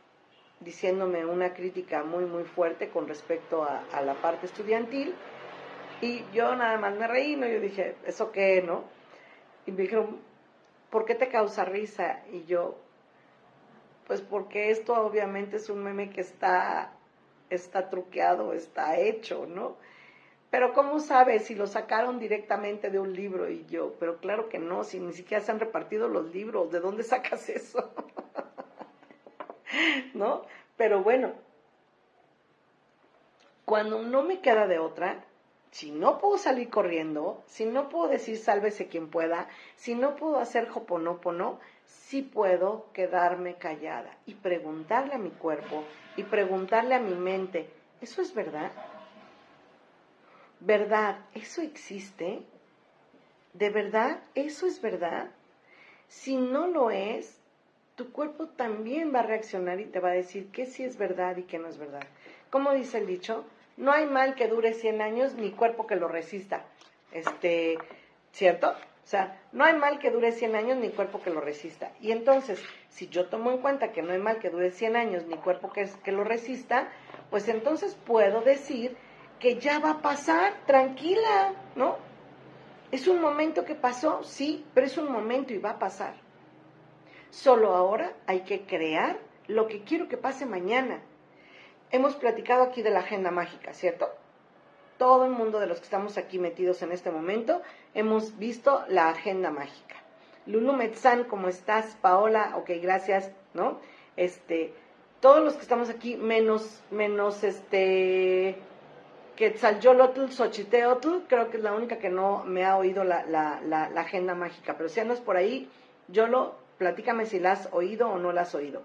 [0.60, 5.14] diciéndome una crítica muy, muy fuerte con respecto a, la parte estudiantil.
[6.02, 7.48] Y yo nada más me reí, ¿no?
[7.48, 8.84] Yo dije, ¿eso qué, no?
[9.66, 10.20] Y me dijeron,
[10.90, 12.22] ¿por qué te causa risa?
[12.32, 12.78] Y yo,
[14.06, 16.94] pues porque esto obviamente es un meme que está,
[17.50, 19.78] está truqueado, está hecho, ¿no?
[20.50, 23.50] Pero ¿cómo sabes si lo sacaron directamente de un libro?
[23.50, 26.80] Y yo, pero claro que no, si ni siquiera se han repartido los libros, ¿de
[26.80, 27.94] dónde sacas eso?
[30.14, 30.44] ¿No?
[30.76, 31.34] Pero bueno,
[33.66, 35.24] cuando no me queda de otra,
[35.72, 40.40] si no puedo salir corriendo, si no puedo decir sálvese quien pueda, si no puedo
[40.40, 45.84] hacer hoponopono, sí puedo quedarme callada y preguntarle a mi cuerpo
[46.16, 47.70] y preguntarle a mi mente,
[48.02, 48.72] ¿eso es verdad?
[50.60, 51.20] ¿Verdad?
[51.34, 52.42] ¿Eso existe?
[53.54, 54.20] ¿De verdad?
[54.34, 55.30] ¿Eso es verdad?
[56.08, 57.37] Si no lo es,
[57.98, 61.36] tu cuerpo también va a reaccionar y te va a decir que sí es verdad
[61.36, 62.04] y que no es verdad.
[62.52, 63.44] ¿Cómo dice el dicho?
[63.76, 66.64] No hay mal que dure 100 años ni cuerpo que lo resista.
[67.12, 67.80] Este,
[68.32, 68.70] ¿cierto?
[68.70, 71.92] O sea, no hay mal que dure 100 años ni cuerpo que lo resista.
[72.00, 75.26] Y entonces, si yo tomo en cuenta que no hay mal que dure 100 años
[75.26, 76.90] ni cuerpo que, que lo resista,
[77.32, 78.96] pues entonces puedo decir
[79.40, 81.98] que ya va a pasar, tranquila, ¿no?
[82.92, 86.27] Es un momento que pasó, sí, pero es un momento y va a pasar.
[87.38, 91.02] Solo ahora hay que crear lo que quiero que pase mañana.
[91.92, 94.10] Hemos platicado aquí de la agenda mágica, ¿cierto?
[94.98, 97.62] Todo el mundo de los que estamos aquí metidos en este momento
[97.94, 99.98] hemos visto la agenda mágica.
[100.48, 101.96] Lulu Metzán, ¿cómo estás?
[102.02, 103.80] Paola, ok, gracias, ¿no?
[104.16, 104.74] Este,
[105.20, 108.56] todos los que estamos aquí, menos, menos este,
[109.36, 114.76] Quetzalcóatl, Xochiteotl, creo que es la única que no me ha oído la, agenda mágica.
[114.76, 115.70] Pero si andas por ahí,
[116.08, 118.82] Yolo, platícame si la has oído o no la has oído.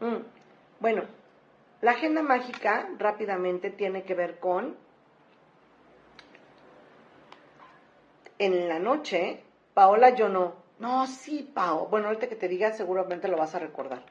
[0.00, 0.22] Mm,
[0.80, 1.02] bueno,
[1.80, 4.76] la agenda mágica rápidamente tiene que ver con
[8.38, 9.40] en la noche,
[9.74, 10.54] Paola, yo no.
[10.78, 11.86] No, sí, Pao.
[11.88, 14.02] Bueno, ahorita que te diga, seguramente lo vas a recordar.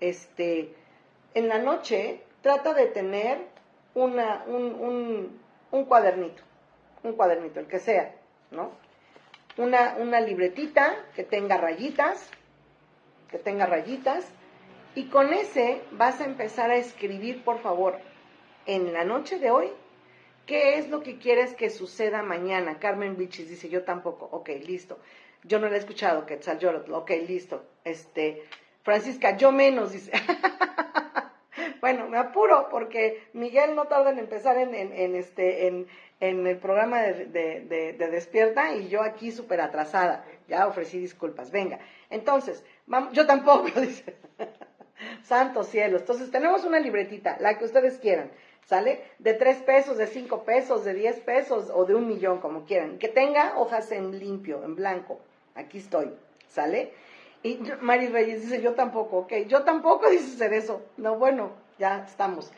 [0.00, 0.74] Este,
[1.34, 3.38] en la noche, trata de tener
[3.94, 6.42] una, un, un, cuadernito,
[7.02, 8.14] un cuadernito, el que sea,
[8.50, 8.70] ¿no?
[9.56, 12.30] Una, una libretita que tenga rayitas,
[13.32, 14.24] que tenga rayitas,
[14.94, 17.98] y con ese vas a empezar a escribir, por favor,
[18.66, 19.68] en la noche de hoy,
[20.46, 22.78] qué es lo que quieres que suceda mañana.
[22.78, 24.98] Carmen Bichis dice, yo tampoco, ok, listo.
[25.44, 27.64] Yo no la he escuchado, Quetzal ok, listo.
[27.84, 28.44] Este,
[28.82, 30.12] Francisca, yo menos, dice.
[31.82, 35.88] Bueno, me apuro porque Miguel no tarda en empezar en, este, en,
[36.20, 40.24] el programa de, Despierta y yo aquí súper atrasada.
[40.46, 41.50] Ya ofrecí disculpas.
[41.50, 42.62] Venga, entonces,
[43.10, 44.14] yo tampoco, dice.
[45.24, 45.98] Santo cielo.
[45.98, 48.30] Entonces, tenemos una libretita, la que ustedes quieran.
[48.64, 49.02] ¿Sale?
[49.18, 53.00] De tres pesos, de cinco pesos, de diez pesos o de un millón, como quieran.
[53.00, 55.18] Que tenga hojas en limpio, en blanco.
[55.56, 56.12] Aquí estoy.
[56.46, 56.92] ¿Sale?
[57.42, 60.82] Y Mari Reyes dice, yo tampoco, ok, yo tampoco dice eso.
[60.96, 62.52] No, bueno, ya estamos.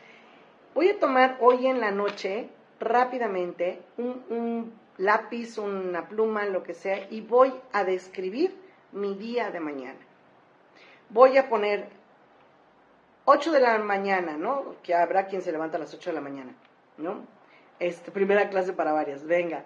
[0.73, 2.49] Voy a tomar hoy en la noche,
[2.79, 8.55] rápidamente, un, lápiz, una pluma, lo que sea, y voy a describir
[8.91, 9.99] mi día de mañana.
[11.09, 11.87] Voy a poner
[13.25, 14.75] 8 de la mañana, ¿no?
[14.83, 16.53] Que habrá quien se levanta a las 8 de la mañana,
[16.97, 17.25] ¿no?
[17.79, 19.63] Este, primera clase para varias, venga.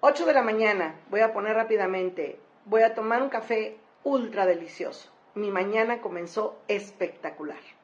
[0.00, 5.10] 8 de la mañana, voy a poner rápidamente, voy a tomar un café ultra delicioso.
[5.34, 7.75] Mi mañana comenzó espectacular.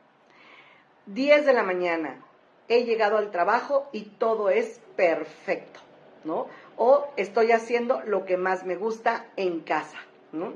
[1.07, 2.25] 10 de la mañana,
[2.69, 5.81] he llegado al trabajo y todo es perfecto,
[6.25, 6.47] ¿no?
[6.77, 9.99] O estoy haciendo lo que más me gusta en casa,
[10.31, 10.55] ¿no?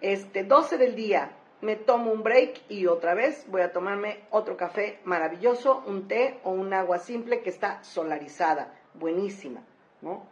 [0.00, 4.56] Este, 12 del día, me tomo un break y otra vez voy a tomarme otro
[4.56, 9.62] café maravilloso, un té o un agua simple que está solarizada, buenísima,
[10.02, 10.26] ¿no?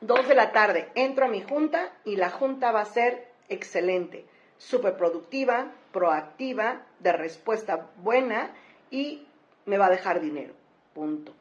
[0.00, 4.26] 2 de la tarde, entro a mi junta y la junta va a ser excelente,
[4.58, 8.50] súper productiva, proactiva, de respuesta buena
[8.90, 9.26] y
[9.66, 10.54] me va a dejar dinero.
[10.94, 11.32] Punto.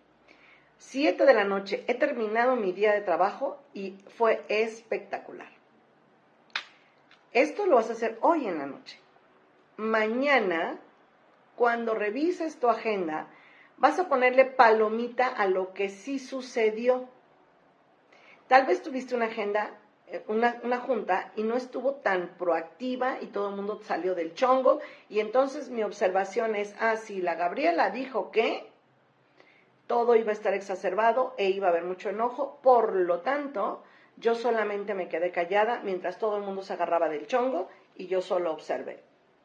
[0.78, 5.48] Siete de la noche, he terminado mi día de trabajo y fue espectacular.
[7.32, 9.00] Esto lo vas a hacer hoy en la noche.
[9.78, 10.80] Mañana,
[11.56, 13.28] cuando revises tu agenda,
[13.78, 17.08] vas a ponerle palomita a lo que sí sucedió.
[18.48, 19.72] Tal vez tuviste una agenda
[20.28, 24.80] una, una, junta y no estuvo tan proactiva y todo el mundo salió del chongo.
[25.10, 28.70] Y entonces mi observación es, ah, sí, la Gabriela dijo que
[29.88, 33.84] todo iba a estar exacerbado e iba a haber mucho enojo, por lo tanto,
[34.18, 38.22] yo solamente me quedé callada mientras todo el mundo se agarraba del chongo y yo
[38.22, 39.04] solo observé.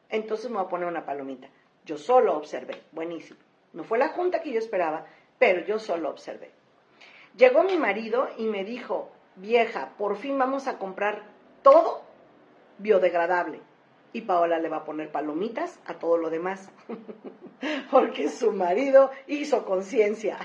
[0.09, 1.47] entonces me voy a poner una palomita.
[1.85, 3.39] Yo solo observé, buenísimo.
[3.73, 5.05] No fue la junta que yo esperaba,
[5.37, 6.51] pero yo solo observé.
[7.37, 11.23] Llegó mi marido y me dijo, vieja, por fin vamos a comprar
[11.61, 12.01] todo
[12.77, 13.61] biodegradable.
[14.11, 16.69] Y Paola le va a poner palomitas a todo lo demás,
[17.91, 20.39] porque su marido hizo conciencia.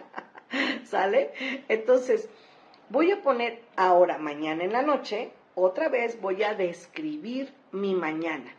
[0.84, 1.32] ¿Sale?
[1.68, 2.28] Entonces,
[2.88, 8.54] voy a poner ahora, mañana en la noche, otra vez voy a describir mi mañana.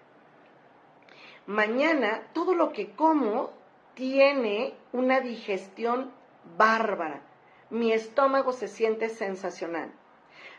[1.47, 3.51] Mañana, todo lo que como
[3.95, 6.11] tiene una digestión
[6.57, 7.21] bárbara.
[7.69, 9.91] Mi estómago se siente sensacional.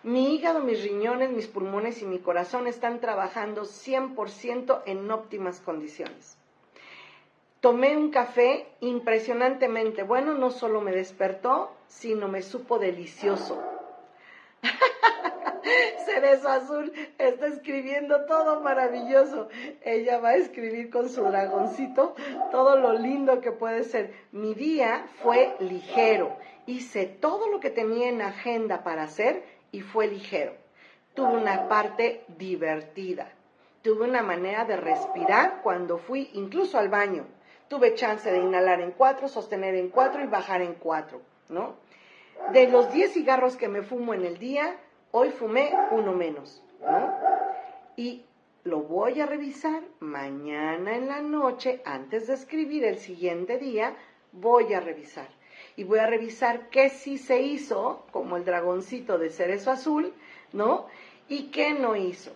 [0.03, 6.37] Mi hígado, mis riñones, mis pulmones y mi corazón están trabajando 100% en óptimas condiciones.
[7.61, 13.61] Tomé un café impresionantemente bueno, no solo me despertó, sino me supo delicioso.
[16.05, 19.49] Cerezo Azul está escribiendo todo maravilloso.
[19.83, 22.15] Ella va a escribir con su dragoncito
[22.53, 24.15] todo lo lindo que puede ser.
[24.31, 26.37] Mi día fue ligero.
[26.69, 30.53] Hice todo lo que tenía en agenda para hacer y fue ligero.
[31.15, 33.33] Tuve una parte divertida.
[33.81, 37.25] Tuve una manera de respirar cuando fui incluso al baño.
[37.69, 41.77] Tuve chance de inhalar en cuatro, sostener en cuatro y bajar en cuatro, ¿no?
[42.53, 44.77] De los 10 cigarros que me fumo en el día,
[45.11, 47.15] hoy fumé uno menos, ¿no?
[47.97, 48.27] Y
[48.65, 53.97] lo voy a revisar mañana en la noche, antes de escribir el siguiente día,
[54.33, 55.38] voy a revisar.
[55.79, 60.13] Y voy a revisar qué sí se hizo, como el dragoncito de cerezo azul,
[60.53, 60.87] ¿no?
[61.29, 62.33] Y qué no hizo.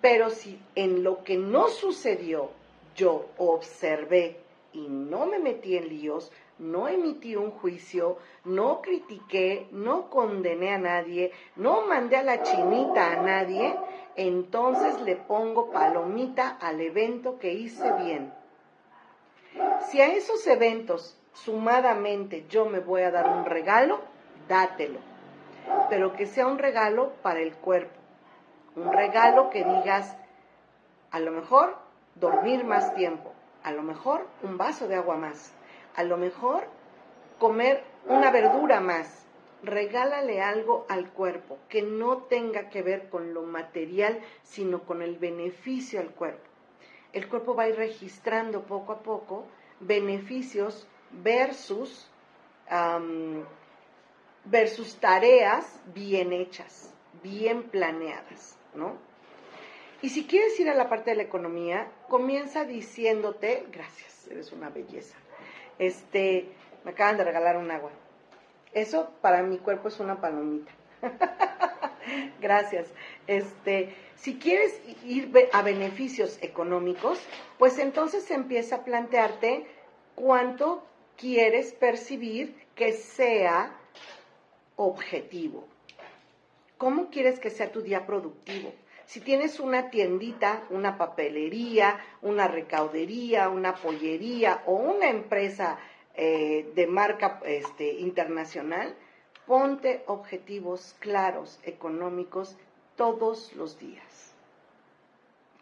[0.00, 2.50] Pero si en lo que no sucedió
[2.96, 4.40] yo observé
[4.72, 10.78] y no me metí en líos, no emití un juicio, no critiqué, no condené a
[10.78, 13.72] nadie, no mandé a la chinita a nadie,
[14.16, 18.34] entonces le pongo palomita al evento que hice bien.
[19.88, 24.00] Si a esos eventos sumadamente yo me voy a dar un regalo,
[24.48, 24.98] dátelo,
[25.90, 27.94] pero que sea un regalo para el cuerpo,
[28.76, 30.16] un regalo que digas,
[31.10, 31.76] a lo mejor
[32.14, 35.52] dormir más tiempo, a lo mejor un vaso de agua más,
[35.96, 36.64] a lo mejor
[37.38, 39.20] comer una verdura más.
[39.62, 45.18] Regálale algo al cuerpo que no tenga que ver con lo material, sino con el
[45.18, 46.46] beneficio al cuerpo.
[47.14, 49.46] El cuerpo va a ir registrando poco a poco
[49.80, 50.86] beneficios
[51.22, 52.10] versus,
[54.44, 58.96] versus tareas bien hechas, bien planeadas, ¿no?
[60.02, 64.68] Y si quieres ir a la parte de la economía, comienza diciéndote, gracias, eres una
[64.68, 65.16] belleza.
[65.78, 66.48] Este,
[66.84, 67.90] me acaban de regalar un agua.
[68.74, 70.72] Eso para mi cuerpo es una palomita.
[72.40, 72.88] Gracias.
[73.26, 77.18] Este, si quieres ir a beneficios económicos,
[77.58, 79.66] pues entonces empieza a plantearte
[80.14, 80.84] cuánto
[81.16, 83.76] quieres percibir que sea
[84.76, 85.66] objetivo.
[86.78, 88.72] ¿Cómo quieres que sea tu día productivo?
[89.06, 95.78] Si tienes una tiendita, una papelería, una recaudería, una pollería o una empresa
[96.14, 98.94] eh, de marca este, internacional,
[99.46, 102.56] ponte objetivos claros, económicos,
[102.96, 104.34] todos los días.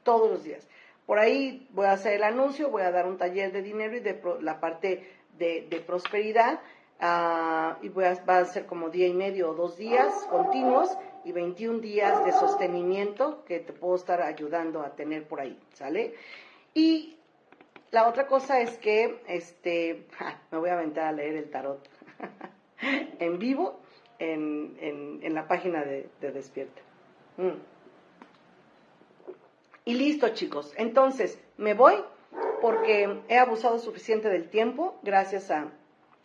[0.05, 0.67] Todos los días.
[1.07, 4.01] Por ahí voy a hacer el anuncio, voy a dar un taller de dinero y
[4.01, 6.61] de la parte de, prosperidad.
[7.01, 10.89] Ah, y va a ser como día y medio o dos días continuos
[11.25, 16.15] y 21 días de sostenimiento que te puedo estar ayudando a tener por ahí, ¿sale?
[16.75, 17.17] Y
[17.91, 20.07] la otra cosa es que, este,
[20.51, 21.89] me voy a aventar a leer el tarot
[23.19, 23.81] en vivo
[24.19, 26.81] en, la página de, Despierta.
[27.37, 27.59] Mm.
[29.85, 30.73] Y listo, chicos.
[30.77, 31.95] Entonces, me voy
[32.63, 35.67] porque he abusado suficiente del tiempo gracias a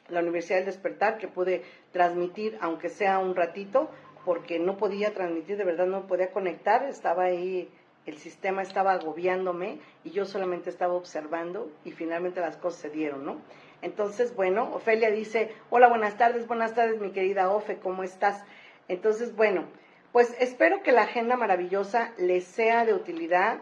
[0.07, 3.89] la Universidad del Despertar que pude transmitir, aunque sea un ratito,
[4.23, 7.71] porque no podía transmitir, de verdad no podía conectar, estaba ahí,
[8.05, 13.25] el sistema estaba agobiándome y yo solamente estaba observando y finalmente las cosas se dieron,
[13.25, 13.41] ¿no?
[13.81, 18.43] Entonces, bueno, Ofelia dice, hola, buenas tardes, buenas tardes, mi querida Ofe, ¿cómo estás?
[18.87, 19.65] Entonces, bueno,
[20.11, 23.57] pues espero que la agenda maravillosa les sea de utilidad,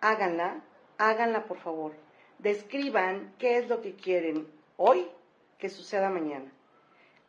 [0.00, 0.60] háganla,
[0.96, 1.92] háganla por favor,
[2.42, 5.06] describan qué es lo que quieren hoy
[5.58, 6.50] que suceda mañana.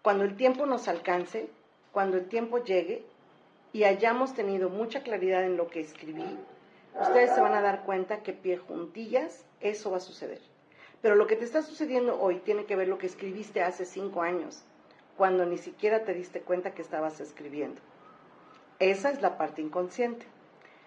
[0.01, 1.49] Cuando el tiempo nos alcance,
[1.91, 3.03] cuando el tiempo llegue
[3.73, 6.25] y hayamos tenido mucha claridad en lo que escribí,
[6.99, 10.41] ustedes se van a dar cuenta que pie juntillas eso va a suceder.
[11.01, 14.21] Pero lo que te está sucediendo hoy tiene que ver lo que escribiste hace cinco
[14.21, 14.63] años,
[15.17, 17.81] cuando ni siquiera te diste cuenta que estabas escribiendo.
[18.79, 20.25] Esa es la parte inconsciente.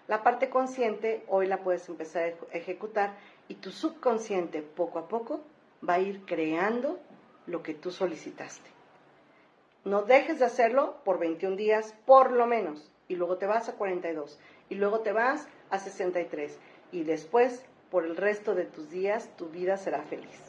[0.06, 3.16] La parte consciente hoy la puedes empezar a ejecutar
[3.48, 5.40] y tu subconsciente poco a poco
[5.86, 6.98] va a ir creando
[7.46, 8.70] lo que tú solicitaste.
[9.84, 13.74] No dejes de hacerlo por 21 días por lo menos y luego te vas a
[13.74, 14.38] 42
[14.70, 16.58] y luego te vas a 63
[16.90, 20.40] y después por el resto de tus días tu vida será feliz.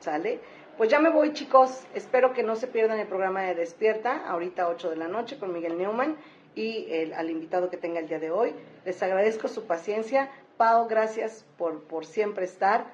[0.00, 0.40] ¿Sale?
[0.76, 4.68] Pues ya me voy chicos, espero que no se pierdan el programa de Despierta, ahorita
[4.68, 6.16] 8 de la noche con Miguel Neumann
[6.54, 8.54] y el, al invitado que tenga el día de hoy.
[8.84, 10.30] Les agradezco su paciencia.
[10.62, 12.86] Pau, gracias por, por siempre estar.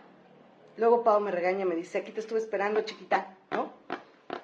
[0.79, 3.75] Luego Pau me regaña, me dice, aquí te estuve esperando, chiquita, ¿no?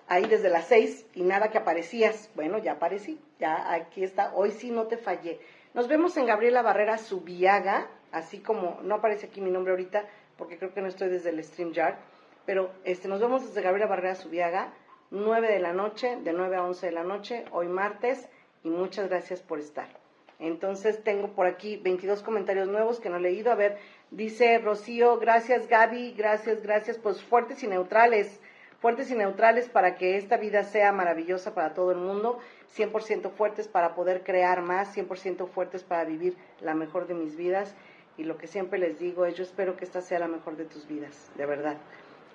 [0.09, 2.29] Ahí desde las seis y nada que aparecías.
[2.35, 4.35] Bueno, ya aparecí, ya aquí está.
[4.35, 5.41] Hoy sí no te fallé.
[5.73, 10.05] Nos vemos en Gabriela Barrera Subiaga, así como no aparece aquí mi nombre ahorita,
[10.37, 11.97] porque creo que no estoy desde el StreamYard,
[12.45, 14.75] pero este, nos vemos desde Gabriela Barrera Subiaga,
[15.11, 18.29] 9 de la noche, de 9 a 11 de la noche, hoy martes,
[18.63, 20.04] y muchas gracias por estar.
[20.45, 23.51] Entonces tengo por aquí 22 comentarios nuevos que no he leído.
[23.51, 23.79] A ver,
[24.11, 28.41] dice Rocío, gracias Gaby, gracias, gracias, pues fuertes y neutrales,
[28.79, 32.41] fuertes y neutrales para que esta vida sea maravillosa para todo el mundo,
[32.77, 37.75] 100% fuertes para poder crear más, 100% fuertes para vivir la mejor de mis vidas.
[38.19, 40.67] Y lo que siempre les digo es, yo espero que esta sea la mejor de
[40.67, 41.79] tus vidas, de verdad.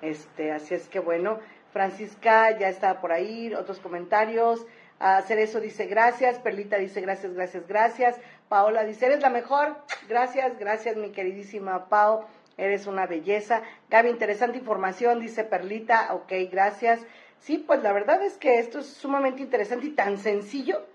[0.01, 1.39] Este, así es que bueno,
[1.71, 4.65] Francisca ya está por ahí, otros comentarios.
[4.99, 8.17] Hacer eso dice gracias, Perlita dice gracias, gracias, gracias.
[8.49, 9.77] Paola dice, eres la mejor.
[10.09, 12.27] Gracias, gracias mi queridísima Pao,
[12.57, 13.61] eres una belleza.
[13.89, 16.99] Gaby, interesante información, dice Perlita, ok, gracias.
[17.39, 20.85] Sí, pues la verdad es que esto es sumamente interesante y tan sencillo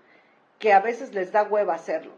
[0.59, 2.13] que a veces les da hueva hacerlo.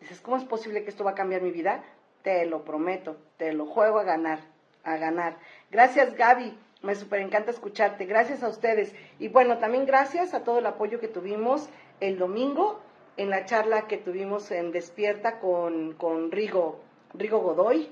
[0.00, 1.84] Dices, ¿cómo es posible que esto va a cambiar mi vida?
[2.22, 4.38] Te lo prometo, te lo juego a ganar,
[4.84, 5.36] a ganar.
[5.70, 6.58] Gracias Gaby.
[6.82, 8.04] Me súper encanta escucharte.
[8.04, 8.94] Gracias a ustedes.
[9.18, 11.68] Y bueno, también gracias a todo el apoyo que tuvimos
[12.00, 12.80] el domingo
[13.16, 16.80] en la charla que tuvimos en Despierta con, con Rigo,
[17.14, 17.90] Rigo Godoy,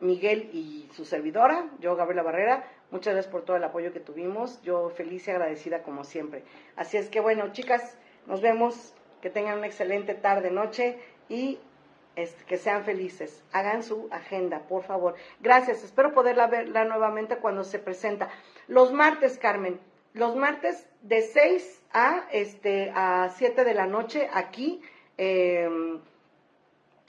[0.00, 2.64] Miguel y su servidora, yo Gabriela Barrera.
[2.90, 4.60] Muchas gracias por todo el apoyo que tuvimos.
[4.62, 6.44] Yo feliz y agradecida como siempre.
[6.76, 8.94] Así es que bueno, chicas, nos vemos.
[9.22, 11.58] Que tengan una excelente tarde, noche y
[12.46, 13.42] que sean felices.
[13.52, 15.14] Hagan su agenda, por favor.
[15.40, 15.84] Gracias.
[15.84, 18.28] Espero poderla verla nuevamente cuando se presenta.
[18.68, 19.78] Los martes, Carmen.
[20.14, 24.80] Los martes de 6 a, este, a 7 de la noche aquí.
[25.18, 26.00] Em,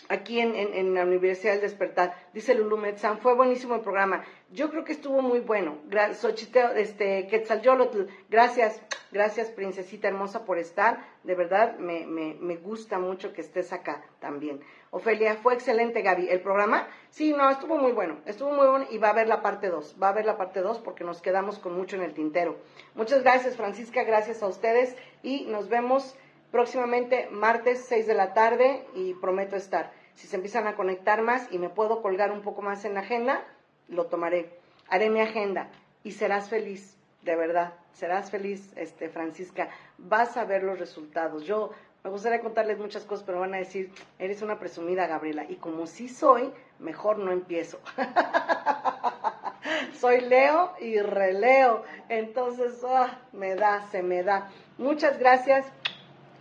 [0.09, 2.15] aquí en, la Universidad del Despertar.
[2.33, 4.23] Dice Lulu Metzán, fue buenísimo el programa.
[4.51, 5.77] Yo creo que estuvo muy bueno.
[6.13, 8.81] Xochitl, este, Quetzalcholotl, gracias,
[9.17, 11.03] gracias, princesita hermosa, por estar.
[11.23, 14.61] De verdad, me, me, gusta mucho que estés acá también.
[14.91, 16.29] Ofelia, fue excelente, Gaby.
[16.29, 16.87] ¿El programa?
[17.09, 18.19] Sí, no, estuvo muy bueno.
[18.25, 19.97] Estuvo muy bueno y va a haber la parte 2.
[20.01, 22.57] Va a haber la parte 2 porque nos quedamos con mucho en el tintero.
[22.93, 24.03] Muchas gracias, Francisca.
[24.03, 26.15] Gracias a ustedes y nos vemos
[26.51, 29.91] próximamente martes 6 de la tarde y prometo estar.
[30.13, 33.01] Si se empiezan a conectar más y me puedo colgar un poco más en la
[33.01, 33.43] agenda,
[33.87, 34.51] lo tomaré.
[34.87, 35.69] Haré mi agenda
[36.03, 36.96] y serás feliz,
[37.27, 37.73] de verdad.
[37.93, 39.69] Serás feliz, este, Francisca.
[39.99, 41.43] Vas a ver los resultados.
[41.43, 41.71] Yo
[42.03, 45.45] me gustaría contarles muchas cosas, pero van a decir, eres una presumida, Gabriela.
[45.47, 47.79] Y como sí soy, mejor no empiezo.
[49.99, 51.83] soy Leo y releo.
[52.09, 54.49] Entonces, ah, me da, se me da.
[54.77, 55.65] Muchas gracias.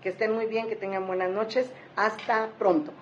[0.02, 1.68] Que estén muy bien, que tengan buenas noches.
[1.96, 2.92] Hasta pronto.